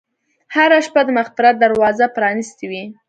[0.55, 2.83] هره شپه د مغفرت دروازه پرانستې وي.